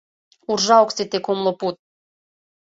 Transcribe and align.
Уржа 0.51 0.77
ок 0.83 0.89
сите 0.95 1.19
кумло 1.25 1.51
пуд 1.59 1.75